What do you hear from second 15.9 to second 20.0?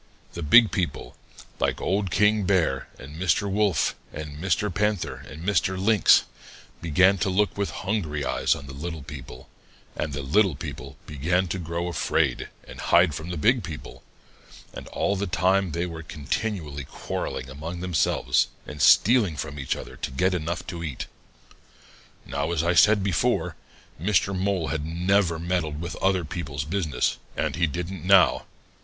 continually quarreling among themselves and stealing from each other